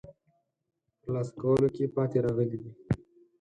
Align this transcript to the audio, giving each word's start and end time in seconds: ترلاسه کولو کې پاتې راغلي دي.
ترلاسه 1.01 1.33
کولو 1.41 1.67
کې 1.75 1.85
پاتې 1.95 2.17
راغلي 2.25 2.57
دي. 2.63 2.71